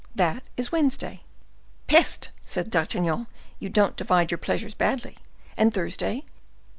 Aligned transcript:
That 0.15 0.41
is 0.57 0.71
Wednesday." 0.71 1.21
"Peste!" 1.85 2.31
said 2.43 2.71
D'Artagnan; 2.71 3.27
"you 3.59 3.69
don't 3.69 3.95
divide 3.95 4.31
your 4.31 4.39
pleasures 4.39 4.73
badly. 4.73 5.15
And 5.55 5.71
Thursday? 5.71 6.23